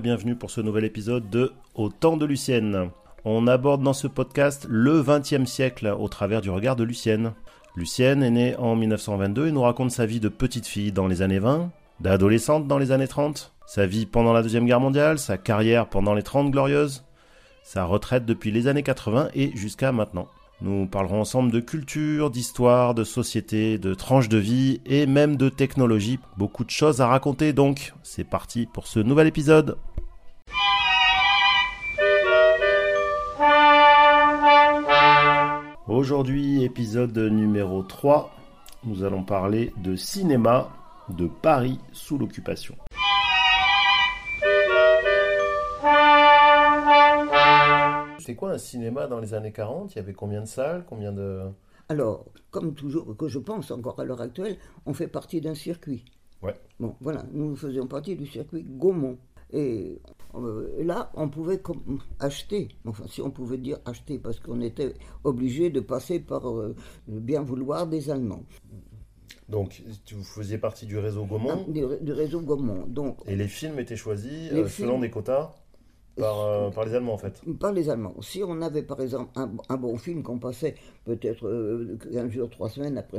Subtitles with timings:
[0.00, 2.90] bienvenue pour ce nouvel épisode de Au temps de Lucienne.
[3.24, 7.32] On aborde dans ce podcast le XXe siècle au travers du regard de Lucienne.
[7.74, 11.20] Lucienne est née en 1922 et nous raconte sa vie de petite fille dans les
[11.22, 15.36] années 20, d'adolescente dans les années 30, sa vie pendant la Deuxième Guerre mondiale, sa
[15.36, 17.04] carrière pendant les 30 glorieuses,
[17.64, 20.28] sa retraite depuis les années 80 et jusqu'à maintenant.
[20.60, 25.48] Nous parlerons ensemble de culture, d'histoire, de société, de tranches de vie et même de
[25.48, 26.18] technologie.
[26.36, 27.94] Beaucoup de choses à raconter donc.
[28.02, 29.78] C'est parti pour ce nouvel épisode.
[35.86, 38.34] Aujourd'hui, épisode numéro 3.
[38.82, 40.70] Nous allons parler de cinéma
[41.08, 42.74] de Paris sous l'occupation.
[48.28, 50.84] C'est quoi un cinéma dans les années 40 Il y avait combien de salles?
[50.86, 51.44] Combien de...
[51.88, 56.04] Alors, comme toujours, que je pense encore à l'heure actuelle, on fait partie d'un circuit.
[56.42, 56.52] Ouais.
[56.78, 59.16] Bon, voilà, nous faisions partie du circuit Gaumont.
[59.50, 60.02] Et
[60.34, 61.62] euh, là, on pouvait
[62.20, 64.92] acheter, enfin si on pouvait dire acheter, parce qu'on était
[65.24, 66.76] obligé de passer par euh,
[67.08, 68.44] le bien vouloir des Allemands.
[69.48, 69.82] Donc,
[70.12, 71.64] vous faisiez partie du réseau Gaumont?
[71.66, 72.84] Ah, du, réseau Gaumont.
[72.88, 75.54] Donc, Et les films étaient choisis euh, selon des quotas?
[76.18, 78.14] Par, par, les Allemands, en fait Par les Allemands.
[78.20, 81.48] Si on avait, par exemple, un, bon film qu'on passait peut-être
[82.14, 83.18] un jour, trois semaines après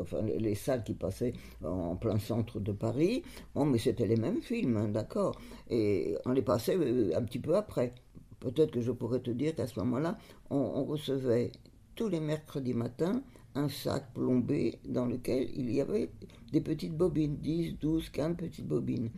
[0.00, 1.32] enfin, les, salles qui passaient
[1.64, 3.22] en plein centre de Paris,
[3.54, 5.38] bon, mais c'était les mêmes films, hein, d'accord
[5.70, 6.76] Et on les passait
[7.14, 7.92] un petit peu après.
[8.40, 10.16] Peut-être que je pourrais te dire qu'à ce moment-là,
[10.50, 11.50] on, on recevait
[11.94, 13.22] tous les mercredis matins
[13.54, 16.10] un sac plombé dans lequel il y avait
[16.52, 19.10] des petites bobines, 10, 12, 15 petites bobines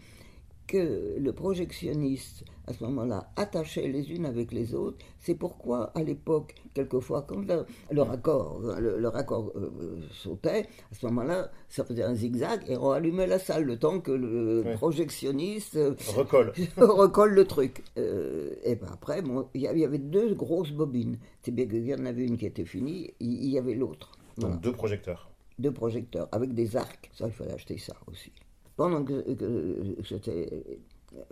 [0.70, 4.98] que le projectionniste, à ce moment-là, attachait les unes avec les autres.
[5.18, 7.42] C'est pourquoi, à l'époque, quelquefois, quand
[7.90, 12.92] le, raccord, le, raccord euh, sautait, à ce moment-là, ça faisait un zigzag et on
[12.92, 16.52] allumait la salle le temps que le projectionniste euh, recolle.
[16.76, 17.82] recolle le truc.
[17.98, 19.22] Euh, et ben après,
[19.54, 21.18] il y avait deux grosses bobines.
[21.42, 24.12] C'est bien qu'il y en avait une qui était finie, il y, avait l'autre.
[24.38, 25.30] Donc deux projecteurs.
[25.58, 27.10] Deux projecteurs, avec des arcs.
[27.12, 28.32] Ça, il fallait acheter ça aussi
[28.80, 29.22] pendant que,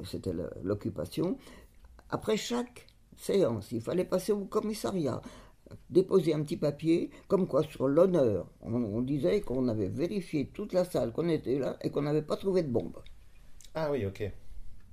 [0.04, 1.38] c'était l'occupation,
[2.10, 2.86] après chaque
[3.16, 5.22] séance, il fallait passer au commissariat,
[5.88, 10.84] déposer un petit papier, comme quoi sur l'honneur, on, disait qu'on avait vérifié toute la
[10.84, 12.98] salle, qu'on était là et qu'on n'avait pas trouvé de bombe.
[13.74, 14.30] Ah oui, ok.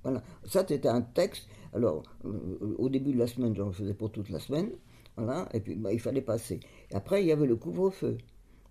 [0.04, 1.50] Voilà, ça c'était un texte.
[1.74, 4.72] Alors, euh, au début de la semaine, j'en faisais pour toute la semaine.
[5.18, 6.62] Voilà, et puis bah, il fallait passer.
[6.90, 8.18] Et après, il y avait le couvre-feu.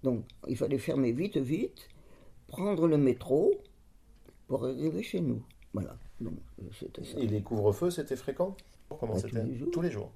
[0.03, 1.91] Donc, il fallait fermer vite, vite,
[2.47, 3.53] prendre le métro,
[4.47, 5.43] pour arriver chez nous.
[5.73, 5.97] Voilà.
[6.21, 6.35] Donc,
[6.79, 7.19] c'était ça.
[7.19, 8.57] Et les couvre-feux, c'était fréquent
[8.89, 9.71] Comment bah, c'était tous les jours.
[9.73, 10.13] Tous les jours.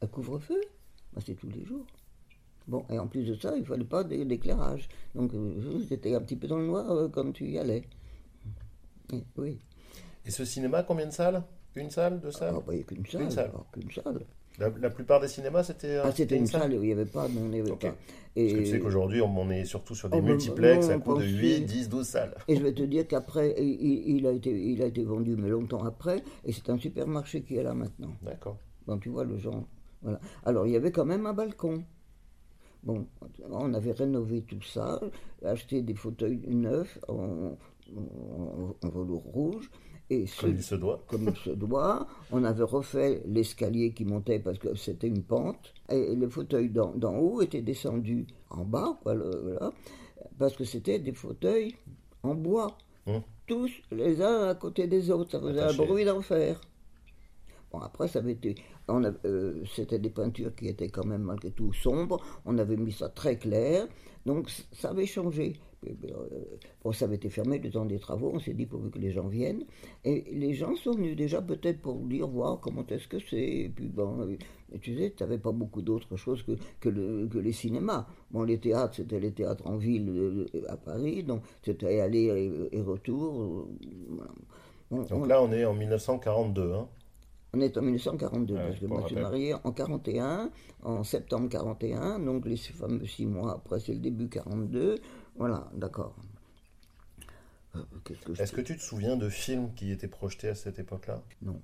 [0.00, 0.60] Un couvre-feu
[1.12, 1.84] bah, C'est tous les jours.
[2.68, 4.88] Bon, et en plus de ça, il ne fallait pas d'éclairage.
[5.14, 7.82] Donc, euh, c'était un petit peu dans le noir euh, quand tu y allais.
[9.12, 9.58] Et, oui.
[10.24, 11.44] Et ce cinéma, combien de salles?
[11.76, 13.22] Une salle Deux salles ah, bah, Il n'y a qu'une salle.
[13.22, 13.52] Une salle.
[13.72, 14.20] Qu'une salle.
[14.58, 15.96] La, plupart des cinémas, c'était.
[15.96, 17.28] Ah, c'était une, salle où il n'y avait pas.
[17.28, 17.94] Non, il pas.
[18.34, 18.48] Et...
[18.48, 21.24] Parce que tu sais qu'aujourd'hui, on est surtout sur des oh, multiplex à coup de
[21.24, 22.34] 8, 10, 12 salles.
[22.48, 25.84] Et je vais te dire qu'après, il, a été, il a été vendu, mais longtemps
[25.84, 28.12] après, et c'est un supermarché qui est là maintenant.
[28.22, 28.56] D'accord.
[28.86, 29.62] Donc tu vois le genre.
[30.00, 30.20] Voilà.
[30.44, 31.84] Alors il y avait quand même un balcon.
[32.82, 33.06] Bon,
[33.50, 35.00] on avait rénové tout ça,
[35.44, 37.58] acheté des fauteuils neufs en,
[38.82, 39.70] en velours rouge.
[40.08, 41.04] Et comme il se doit.
[41.08, 42.06] Comme il se doit.
[42.30, 45.74] On avait refait l'escalier qui montait parce que c'était une pente.
[45.90, 49.72] Et le fauteuil d'en haut était descendu en bas, voilà,
[50.38, 51.74] parce que c'était des fauteuils
[52.22, 52.76] en bois.
[53.06, 53.22] Hum.
[53.46, 55.30] Tous les uns à côté des autres.
[55.30, 56.60] Ça faisait un bruit d'enfer.
[57.72, 58.54] Bon, après, ça avait été.
[58.88, 62.20] Euh, c'était des peintures qui étaient quand même malgré tout sombres.
[62.44, 63.86] On avait mis ça très clair.
[64.24, 65.54] Donc, ça avait changé.
[65.86, 66.28] Euh,
[66.82, 69.12] bon, ça avait été fermé le temps des travaux, on s'est dit pourvu que les
[69.12, 69.64] gens viennent.
[70.04, 73.36] Et les gens sont venus déjà peut-être pour dire, voir comment est-ce que c'est?
[73.36, 74.36] Et puis bon,
[74.80, 78.06] tu sais, tu n'avais pas beaucoup d'autres choses que, que, le, que, les cinémas.
[78.30, 82.80] Bon, les théâtres, c'était les théâtres en ville euh, à Paris, donc c'était aller et,
[82.80, 83.68] retour.
[84.90, 86.88] donc là, on est en 1942, hein
[87.56, 90.50] on est en 1942, parce que moi je suis marié en 41,
[90.82, 94.96] en septembre 41, donc les fameux six mois après, c'est le début 42.
[95.36, 96.14] Voilà, d'accord.
[97.74, 97.82] Euh,
[98.38, 101.22] Est-ce que tu te souviens de films qui étaient projetés à cette époque-là?
[101.42, 101.60] Non.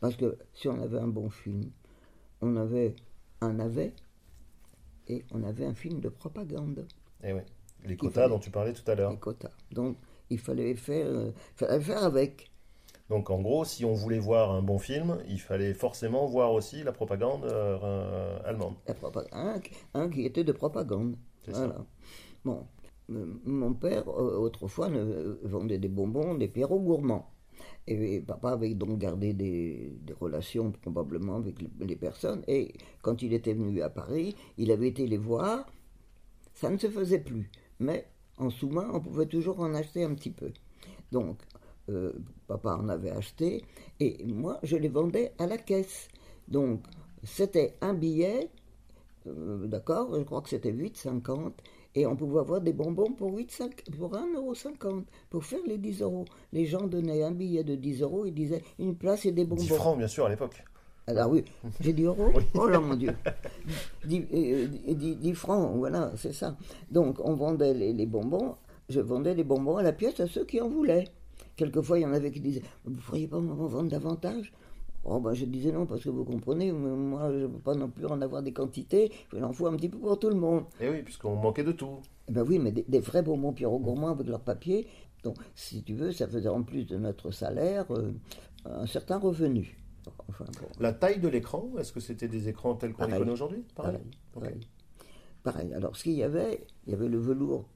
[0.00, 1.70] Parce que si on avait un bon film,
[2.40, 2.94] on avait
[3.40, 3.94] un navet
[5.08, 6.86] et on avait un film de propagande.
[7.22, 7.42] Eh oui.
[7.84, 9.12] Les quotas dont tu parlais tout à l'heure.
[9.12, 9.52] Les quotas.
[9.70, 9.96] Donc
[10.30, 12.50] il fallait faire, euh, fallait faire avec.
[13.08, 16.82] Donc en gros, si on voulait voir un bon film, il fallait forcément voir aussi
[16.82, 18.74] la propagande euh, allemande.
[19.32, 19.60] un,
[19.94, 21.16] un, qui était de propagande.
[21.46, 21.74] Voilà.
[21.74, 21.86] Ça.
[22.44, 22.66] Bon,
[23.08, 24.90] mon père, autrefois,
[25.42, 27.30] vendait des bonbons, des pierrots gourmands.
[27.86, 32.42] Et papa avait donc gardé des, relations probablement avec les personnes.
[32.48, 35.66] Et quand il était venu à Paris, il avait été les voir.
[36.54, 37.50] Ça ne se faisait plus.
[37.78, 38.08] Mais
[38.38, 40.52] en sous-main, on pouvait toujours en acheter un petit peu.
[41.12, 41.38] Donc,
[41.88, 42.12] euh,
[42.46, 43.64] papa en avait acheté.
[44.00, 46.08] Et moi, je les vendais à la caisse.
[46.48, 46.80] Donc,
[47.22, 48.50] c'était un billet,
[49.26, 51.52] euh, d'accord, je crois que c'était 8,50
[51.94, 53.62] et on pouvait avoir des bonbons pour, 8,
[53.98, 56.26] pour 1,50€ pour faire les 10 euros.
[56.52, 59.62] Les gens donnaient un billet de 10 euros, ils disaient une place et des bonbons.
[59.62, 60.62] 10 francs, bien sûr, à l'époque.
[61.08, 61.44] Alors oui,
[61.80, 62.32] j'ai dit euros?
[62.54, 63.14] Oh là mon Dieu
[64.04, 66.56] 10, euh, francs, voilà, c'est ça.
[66.90, 68.56] Donc on vendait les, bonbons,
[68.88, 71.04] je vendais les bonbons à la pièce à ceux qui en voulaient.
[71.56, 74.52] Quelquefois, il y en avait qui disaient Vous ne pourriez pas m'en vendre davantage?
[75.08, 77.88] Oh ben, je disais non, parce que vous comprenez, moi je ne peux pas non
[77.88, 80.64] plus en avoir des quantités, il en faut un petit peu pour tout le monde.
[80.80, 82.00] Et eh oui, puisqu'on manquait de tout.
[82.28, 84.88] Eh ben oui, mais des, vrais bonbons Pierrot Gourmand avec leur papier,
[85.22, 88.10] donc si tu veux, ça faisait en plus de notre salaire euh,
[88.64, 89.78] un certain revenu.
[90.80, 93.64] La taille de l'écran, est-ce que c'était des écrans tels qu'on les connaît aujourd'hui?
[93.76, 94.00] Pareil.
[95.44, 97.68] Pareil, Alors, ce qu'il y avait, il y avait le velours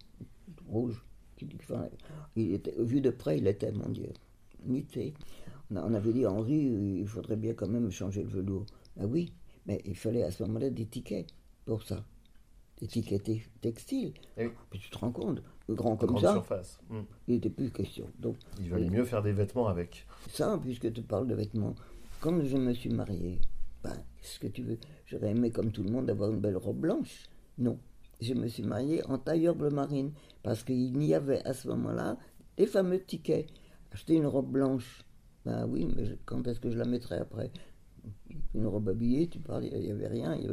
[0.68, 1.04] rouge.
[2.36, 4.10] Il était, vu de près, il était, mon Dieu,
[4.64, 5.14] nité.
[5.70, 8.66] On avait dit, Henri, il faudrait bien quand même changer le velours.
[8.98, 9.32] Ah oui,
[9.66, 11.26] mais il fallait à ce moment-là des tickets
[11.64, 12.04] pour ça.
[12.80, 14.14] Des tickets textiles.
[14.36, 16.80] Et eh Puis tu te rends compte, grand comme ça, surface.
[16.88, 17.02] Hmm.
[17.28, 18.06] il n'était plus question.
[18.18, 20.06] Donc, il valait mieux faire des vêtements avec.
[20.28, 21.74] Ça, puisque tu parles de vêtements.
[22.20, 23.38] Quand je me suis marié,
[23.82, 24.78] ben, qu'est-ce que tu veux?
[25.06, 27.28] J'aurais aimé, comme tout le monde, avoir une belle robe blanche.
[27.58, 27.78] Non.
[28.20, 30.12] Je me suis marié en tailleur bleu marine,
[30.42, 32.18] parce qu'il n'y avait à ce moment-là
[32.58, 33.48] les fameux tickets.
[33.92, 35.04] Acheter une robe blanche,
[35.44, 37.50] ben oui, mais quand est-ce que je la mettrai après?
[38.54, 40.46] Une robe habillée, tu parles, il n'y avait rien, il n'y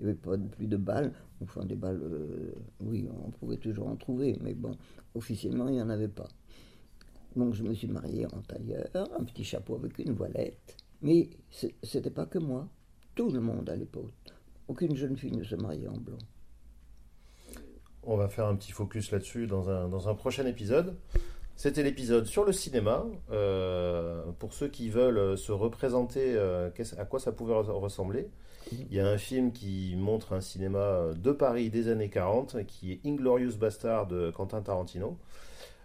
[0.00, 1.12] avait, pas plus de balles.
[1.40, 4.76] Enfin, des balles, euh, oui, on pouvait toujours en trouver, mais bon,
[5.14, 6.28] officiellement, il n'y en avait pas.
[7.36, 10.76] Donc je me suis marié en tailleur, un petit chapeau avec une voilette.
[11.02, 11.30] Mais
[11.82, 12.68] c'était pas que moi,
[13.14, 14.12] tout le monde à l'époque.
[14.68, 16.18] Aucune jeune fille ne se mariait en blanc.
[18.06, 20.96] On va faire un petit focus là-dessus dans un, dans un prochain épisode.
[21.56, 23.04] C'était l'épisode sur le cinéma.
[23.30, 28.28] Euh, pour ceux qui veulent se représenter euh, à quoi ça pouvait ressembler,
[28.72, 32.92] il y a un film qui montre un cinéma de Paris des années 40, qui
[32.92, 35.16] est Inglorious Bastard de Quentin Tarantino.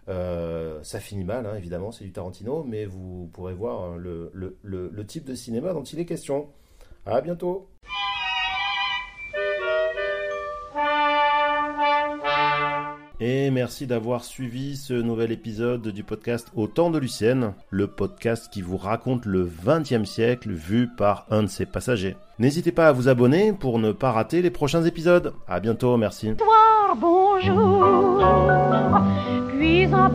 [0.08, 4.30] Euh, ça finit mal, hein, évidemment, c'est du Tarantino, mais vous pourrez voir hein, le,
[4.32, 6.48] le, le type de cinéma dont il est question.
[7.06, 7.68] À bientôt
[13.22, 18.48] Et merci d'avoir suivi ce nouvel épisode du podcast Au temps de Lucienne, le podcast
[18.50, 22.16] qui vous raconte le XXe siècle vu par un de ses passagers.
[22.38, 25.34] N'hésitez pas à vous abonner pour ne pas rater les prochains épisodes.
[25.46, 26.32] À bientôt, merci.
[29.58, 30.08] puis un